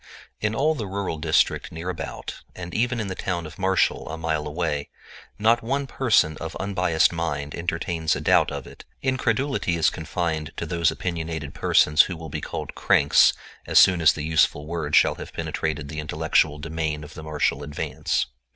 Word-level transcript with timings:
In 0.39 0.55
all 0.55 0.73
the 0.73 0.87
rural 0.87 1.19
district 1.19 1.71
near 1.71 1.87
about, 1.91 2.41
and 2.55 2.73
even 2.73 2.99
in 2.99 3.05
the 3.05 3.13
town 3.13 3.45
of 3.45 3.59
Marshall, 3.59 4.09
a 4.09 4.17
mile 4.17 4.47
away, 4.47 4.89
not 5.37 5.61
one 5.61 5.85
person 5.85 6.37
of 6.37 6.55
unbiased 6.55 7.13
mind 7.13 7.53
entertains 7.53 8.15
a 8.15 8.19
doubt 8.19 8.49
of 8.49 8.65
it; 8.65 8.83
incredulity 9.03 9.75
is 9.75 9.91
confined 9.91 10.53
to 10.57 10.65
those 10.65 10.89
opinionated 10.89 11.53
persons 11.53 12.01
who 12.01 12.17
will 12.17 12.29
be 12.29 12.41
called 12.41 12.73
"cranks" 12.73 13.33
as 13.67 13.77
soon 13.77 14.01
as 14.01 14.13
the 14.13 14.23
useful 14.23 14.65
word 14.65 14.95
shall 14.95 15.13
have 15.13 15.33
penetrated 15.33 15.87
the 15.87 15.99
intellectual 15.99 16.57
demesne 16.57 17.03
of 17.03 17.13
the 17.13 17.21
Marshall 17.21 17.61
Advance. 17.61 18.25